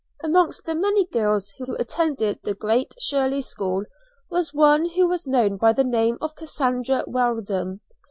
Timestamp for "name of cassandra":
5.83-7.03